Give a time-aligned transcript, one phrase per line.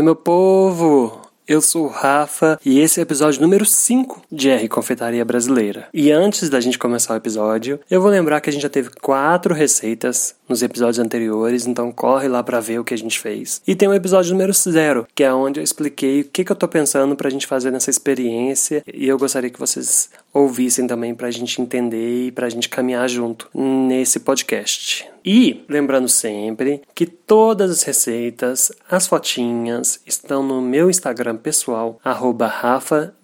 [0.00, 1.20] Oi, meu povo!
[1.46, 5.88] Eu sou o Rafa e esse é o episódio número 5 de R Confeitaria Brasileira.
[5.92, 8.88] E antes da gente começar o episódio, eu vou lembrar que a gente já teve
[9.02, 13.60] quatro receitas nos episódios anteriores, então corre lá para ver o que a gente fez.
[13.66, 16.56] E tem o episódio número 0, que é onde eu expliquei o que, que eu
[16.56, 21.30] tô pensando pra gente fazer nessa experiência e eu gostaria que vocês ouvissem também pra
[21.30, 25.10] gente entender e pra gente caminhar junto nesse podcast.
[25.24, 32.46] E lembrando sempre que todas as receitas, as fotinhas estão no meu Instagram pessoal, arroba
[32.46, 33.14] Rafa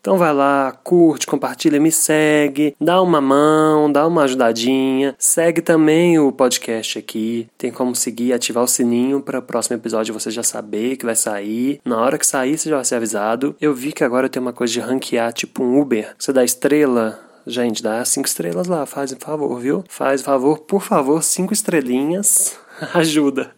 [0.00, 5.14] Então vai lá, curte, compartilha, me segue, dá uma mão, dá uma ajudadinha.
[5.18, 7.48] Segue também o podcast aqui.
[7.58, 11.16] Tem como seguir, ativar o sininho para o próximo episódio você já saber que vai
[11.16, 11.80] sair.
[11.84, 13.56] Na hora que sair, você já vai ser avisado.
[13.60, 15.93] Eu vi que agora tem uma coisa de ranquear, tipo um Uber.
[16.18, 19.84] Você dá estrela Gente, dá cinco estrelas lá, faz um favor, viu?
[19.86, 22.56] Faz favor, por favor, cinco estrelinhas.
[22.94, 23.52] Ajuda.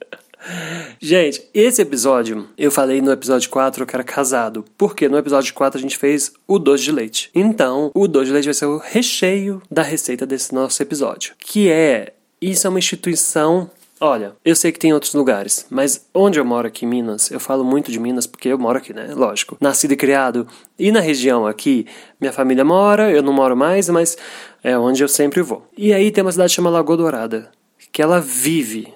[1.01, 5.79] Gente, esse episódio, eu falei no episódio 4 que era casado, porque no episódio 4
[5.79, 7.31] a gente fez o doce de leite.
[7.35, 11.69] Então, o doce de leite vai ser o recheio da receita desse nosso episódio, que
[11.69, 16.45] é isso é uma instituição Olha, eu sei que tem outros lugares, mas onde eu
[16.45, 19.15] moro aqui em Minas, eu falo muito de Minas porque eu moro aqui, né?
[19.15, 19.57] Lógico.
[19.59, 20.47] Nascido e criado.
[20.79, 21.87] E na região aqui,
[22.21, 24.19] minha família mora, eu não moro mais, mas
[24.63, 25.67] é onde eu sempre vou.
[25.79, 27.51] E aí tem uma cidade chamada Lagoa Dourada,
[27.91, 28.93] que ela vive,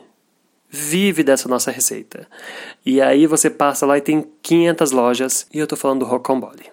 [0.68, 2.28] vive dessa nossa receita.
[2.84, 6.66] E aí você passa lá e tem 500 lojas, e eu tô falando do Rocambole.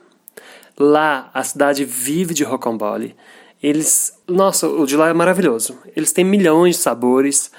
[0.78, 3.16] Lá, a cidade vive de Rocambole.
[3.64, 5.80] Eles, nossa, o de lá é maravilhoso.
[5.96, 7.50] Eles têm milhões de sabores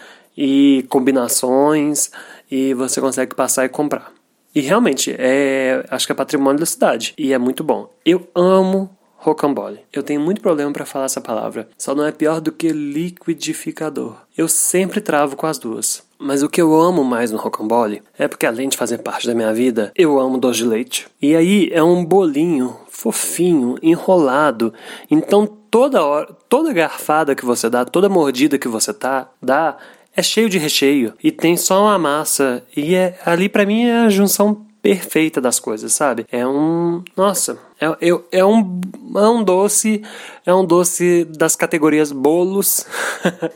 [0.41, 2.13] e combinações
[2.49, 4.13] e você consegue passar e comprar.
[4.55, 7.93] E realmente, é, acho que é patrimônio da cidade e é muito bom.
[8.05, 9.81] Eu amo rocambole.
[9.93, 11.69] Eu tenho muito problema para falar essa palavra.
[11.77, 14.17] Só não é pior do que liquidificador.
[14.37, 16.05] Eu sempre travo com as duas.
[16.21, 19.35] Mas o que eu amo mais no rocambole é porque além de fazer parte da
[19.35, 21.09] minha vida, eu amo doce de leite.
[21.21, 24.73] E aí é um bolinho fofinho, enrolado.
[25.11, 29.77] Então toda hora, toda garfada que você dá, toda mordida que você tá, dá,
[30.19, 33.99] é cheio de recheio e tem só uma massa e é ali para mim é
[33.99, 36.27] a junção perfeita das coisas, sabe?
[36.33, 38.81] É um, nossa, é, é, é um
[39.15, 40.03] é um doce,
[40.45, 42.85] é um doce das categorias bolos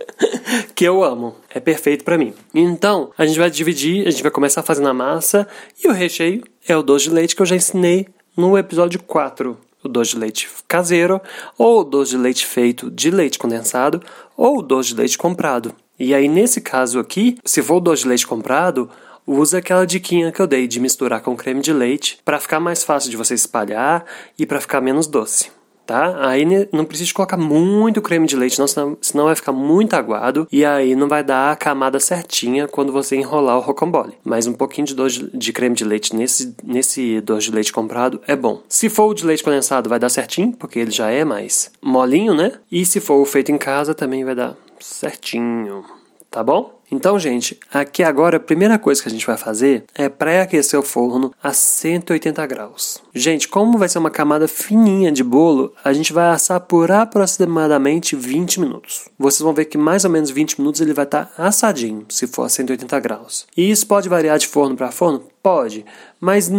[0.72, 1.34] que eu amo.
[1.52, 2.32] É perfeito para mim.
[2.54, 5.48] Então, a gente vai dividir, a gente vai começar fazendo a massa
[5.82, 8.06] e o recheio é o doce de leite que eu já ensinei
[8.36, 11.20] no episódio 4 o doce de leite caseiro,
[11.58, 14.00] ou o doce de leite feito de leite condensado,
[14.36, 15.74] ou o doce de leite comprado.
[16.02, 18.90] E aí, nesse caso aqui, se for o doce de leite comprado,
[19.24, 22.82] usa aquela diquinha que eu dei de misturar com creme de leite para ficar mais
[22.82, 24.04] fácil de você espalhar
[24.36, 25.52] e para ficar menos doce.
[25.86, 26.28] Tá?
[26.28, 30.48] Aí não precisa colocar muito creme de leite, não, senão, senão vai ficar muito aguado
[30.50, 34.14] e aí não vai dar a camada certinha quando você enrolar o rocambole.
[34.24, 38.20] Mas um pouquinho de, doce de creme de leite nesse, nesse doce de leite comprado
[38.26, 38.60] é bom.
[38.68, 42.34] Se for o de leite condensado, vai dar certinho, porque ele já é mais molinho,
[42.34, 42.54] né?
[42.72, 45.84] E se for o feito em casa, também vai dar certinho,
[46.30, 46.80] tá bom?
[46.90, 50.82] Então, gente, aqui agora a primeira coisa que a gente vai fazer é pré-aquecer o
[50.82, 53.02] forno a 180 graus.
[53.14, 58.14] Gente, como vai ser uma camada fininha de bolo, a gente vai assar por aproximadamente
[58.14, 59.08] 20 minutos.
[59.18, 62.26] Vocês vão ver que mais ou menos 20 minutos ele vai estar tá assadinho, se
[62.26, 63.46] for a 180 graus.
[63.56, 65.24] E isso pode variar de forno para forno?
[65.42, 65.86] Pode,
[66.20, 66.50] mas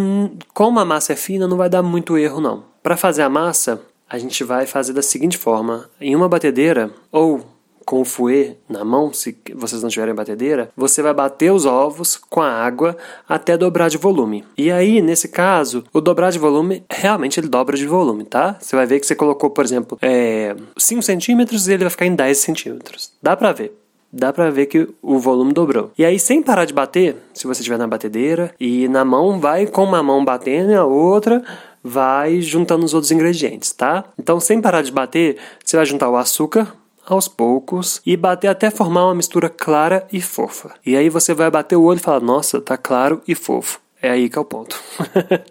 [0.52, 2.64] como a massa é fina, não vai dar muito erro não.
[2.82, 3.80] Para fazer a massa,
[4.10, 7.53] a gente vai fazer da seguinte forma: em uma batedeira ou
[7.86, 12.16] com o fouet na mão, se vocês não tiverem batedeira, você vai bater os ovos
[12.16, 14.44] com a água até dobrar de volume.
[14.58, 18.58] E aí, nesse caso, o dobrar de volume, realmente ele dobra de volume, tá?
[18.60, 22.06] Você vai ver que você colocou, por exemplo, é, 5 centímetros e ele vai ficar
[22.06, 23.12] em 10 centímetros.
[23.22, 23.78] Dá pra ver
[24.14, 25.92] dá pra ver que o volume dobrou.
[25.98, 29.66] E aí, sem parar de bater, se você estiver na batedeira, e na mão, vai
[29.66, 31.44] com uma mão batendo e a outra
[31.84, 34.06] vai juntando os outros ingredientes, tá?
[34.18, 36.74] Então, sem parar de bater, você vai juntar o açúcar,
[37.06, 40.72] aos poucos e bater até formar uma mistura clara e fofa.
[40.86, 43.80] E aí você vai bater o olho e falar: Nossa, tá claro e fofo.
[44.02, 44.82] É aí que é o ponto.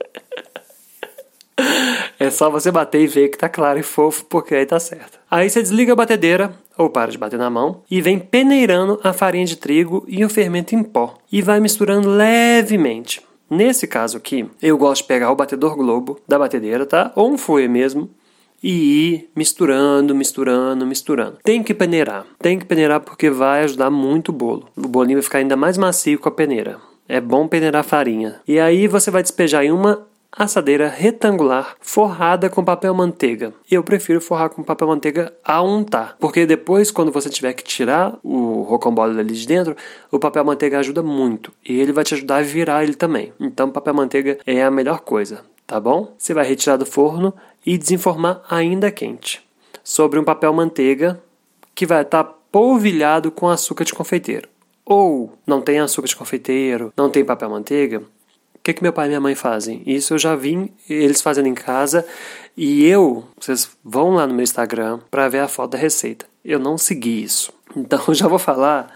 [2.18, 5.18] é só você bater e ver que tá claro e fofo, porque aí tá certo.
[5.30, 9.12] Aí você desliga a batedeira, ou para de bater na mão, e vem peneirando a
[9.12, 11.14] farinha de trigo e o fermento em pó.
[11.30, 13.22] E vai misturando levemente.
[13.48, 17.12] Nesse caso aqui, eu gosto de pegar o batedor globo da batedeira, tá?
[17.14, 18.08] Ou um fouet mesmo,
[18.62, 21.38] e ir misturando, misturando, misturando.
[21.42, 22.26] Tem que peneirar.
[22.38, 24.68] Tem que peneirar porque vai ajudar muito o bolo.
[24.76, 26.78] O bolinho vai ficar ainda mais macio com a peneira.
[27.08, 28.40] É bom peneirar a farinha.
[28.46, 33.52] E aí você vai despejar em uma assadeira retangular forrada com papel manteiga.
[33.70, 38.18] Eu prefiro forrar com papel manteiga a untar, porque depois, quando você tiver que tirar
[38.22, 39.76] o rocambole ali de dentro,
[40.10, 43.32] o papel manteiga ajuda muito e ele vai te ajudar a virar ele também.
[43.38, 46.14] Então, papel manteiga é a melhor coisa, tá bom?
[46.16, 49.42] Você vai retirar do forno e desenformar ainda quente
[49.82, 51.22] sobre um papel manteiga
[51.74, 54.48] que vai estar polvilhado com açúcar de confeiteiro.
[54.84, 58.02] Ou não tem açúcar de confeiteiro, não tem papel manteiga,
[58.54, 59.82] o que, que meu pai e minha mãe fazem?
[59.84, 62.06] Isso eu já vi eles fazendo em casa
[62.56, 66.26] e eu, vocês vão lá no meu Instagram para ver a foto da receita.
[66.44, 67.52] Eu não segui isso.
[67.74, 68.94] Então eu já vou falar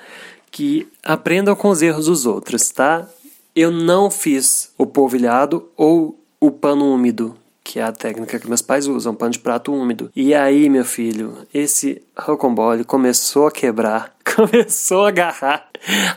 [0.51, 3.09] que aprendam com os erros dos outros, tá?
[3.55, 7.35] Eu não fiz o polvilhado ou o pano úmido
[7.67, 10.09] que é a técnica que meus pais usam, pano de prato úmido.
[10.15, 15.69] E aí, meu filho, esse rocambole começou a quebrar, começou a agarrar.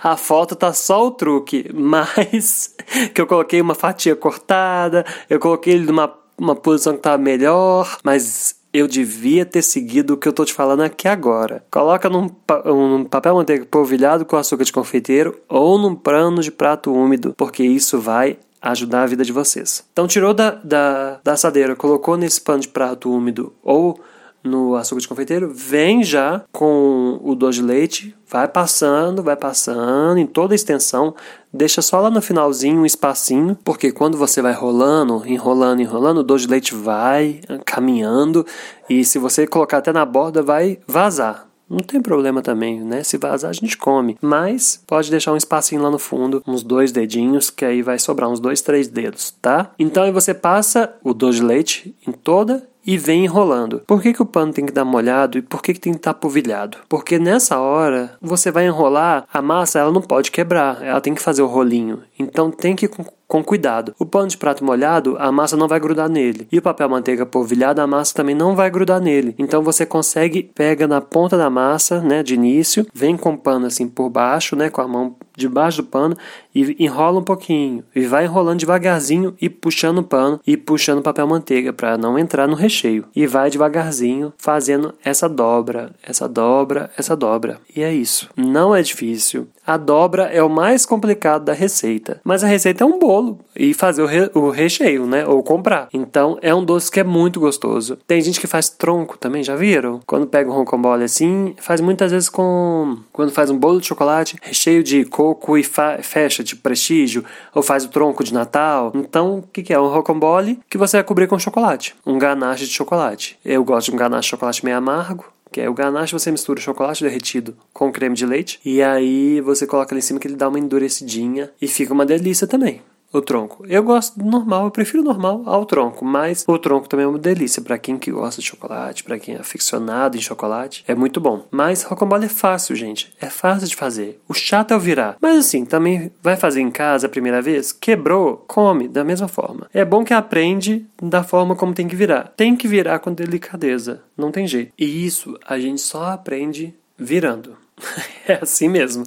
[0.03, 2.75] A foto tá só o truque, mas
[3.15, 7.97] que eu coloquei uma fatia cortada, eu coloquei ele numa uma posição que tá melhor,
[8.01, 11.65] mas eu devia ter seguido o que eu tô te falando aqui agora.
[11.69, 12.29] Coloca num,
[12.63, 17.63] num papel manteiga polvilhado com açúcar de confeiteiro ou num pano de prato úmido, porque
[17.63, 19.83] isso vai ajudar a vida de vocês.
[19.91, 23.99] Então tirou da, da, da assadeira, colocou nesse pano de prato úmido ou
[24.43, 30.17] no açúcar de confeiteiro, vem já com o doce de leite, vai passando, vai passando
[30.17, 31.13] em toda a extensão,
[31.51, 36.23] deixa só lá no finalzinho um espacinho, porque quando você vai rolando, enrolando, enrolando, o
[36.23, 38.45] doce de leite vai caminhando
[38.89, 41.48] e se você colocar até na borda vai vazar.
[41.69, 43.03] Não tem problema também, né?
[43.03, 44.17] Se vazar, a gente come.
[44.21, 48.29] Mas pode deixar um espacinho lá no fundo, uns dois dedinhos, que aí vai sobrar
[48.29, 49.71] uns dois, três dedos, tá?
[49.77, 53.81] Então aí você passa o doce de leite em toda e vem enrolando.
[53.85, 55.99] Por que, que o pano tem que dar molhado e por que, que tem que
[55.99, 56.79] estar polvilhado?
[56.87, 61.21] Porque nessa hora você vai enrolar, a massa ela não pode quebrar, ela tem que
[61.21, 62.01] fazer o rolinho.
[62.17, 62.89] Então tem que
[63.29, 63.93] com cuidado.
[63.99, 66.47] O pano de prato molhado, a massa não vai grudar nele.
[66.51, 69.35] E o papel manteiga polvilhado, a massa também não vai grudar nele.
[69.37, 73.67] Então você consegue, pega na ponta da massa, né, de início, vem com o pano
[73.67, 76.17] assim por baixo, né, com a mão debaixo do pano
[76.53, 81.03] e enrola um pouquinho e vai enrolando devagarzinho e puxando o pano e puxando o
[81.03, 83.05] papel manteiga para não entrar no recheio.
[83.15, 87.59] E vai devagarzinho fazendo essa dobra, essa dobra, essa dobra.
[87.75, 88.29] E é isso.
[88.35, 89.47] Não é difícil.
[89.65, 93.18] A dobra é o mais complicado da receita, mas a receita é um bolo
[93.55, 95.25] e fazer o, re o recheio, né?
[95.25, 95.87] Ou comprar.
[95.93, 97.97] Então é um doce que é muito gostoso.
[98.07, 99.99] Tem gente que faz tronco também, já viram?
[100.05, 102.97] Quando pega um rocambole assim, faz muitas vezes com.
[103.11, 107.23] Quando faz um bolo de chocolate, recheio de coco e fecha de prestígio,
[107.53, 108.91] ou faz o tronco de Natal.
[108.95, 109.79] Então, o que, que é?
[109.79, 111.95] Um rocambole que você vai cobrir com chocolate.
[112.05, 113.37] Um ganache de chocolate.
[113.43, 116.59] Eu gosto de um ganache de chocolate meio amargo que é o ganache você mistura
[116.59, 120.27] o chocolate derretido com creme de leite e aí você coloca ali em cima que
[120.27, 123.65] ele dá uma endurecidinha e fica uma delícia também o tronco.
[123.67, 127.09] Eu gosto do normal, eu prefiro o normal ao tronco, mas o tronco também é
[127.09, 130.93] uma delícia para quem que gosta de chocolate, para quem é aficionado em chocolate, é
[130.93, 131.45] muito bom.
[131.51, 134.19] Mas rocambole é fácil, gente, é fácil de fazer.
[134.27, 135.17] O chato é o virar.
[135.19, 139.67] Mas assim, também vai fazer em casa a primeira vez, quebrou, come da mesma forma.
[139.73, 142.33] É bom que aprende da forma como tem que virar.
[142.35, 144.73] Tem que virar com delicadeza, não tem jeito.
[144.77, 147.57] E isso a gente só aprende virando.
[148.27, 149.05] é assim mesmo.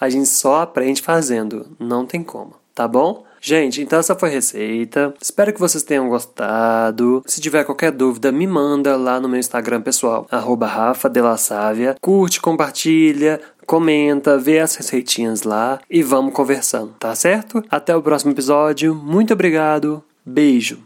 [0.00, 3.24] A gente só aprende fazendo, não tem como, tá bom?
[3.46, 5.12] Gente, então essa foi a receita.
[5.20, 7.22] Espero que vocês tenham gostado.
[7.26, 10.66] Se tiver qualquer dúvida, me manda lá no meu Instagram pessoal, arroba
[12.00, 17.62] Curte, compartilha, comenta, vê as receitinhas lá e vamos conversando, tá certo?
[17.70, 18.94] Até o próximo episódio.
[18.94, 20.02] Muito obrigado.
[20.24, 20.78] Beijo.